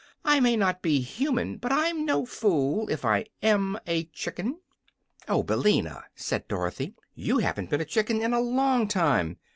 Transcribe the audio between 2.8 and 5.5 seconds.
if I AM a chicken." "Oh,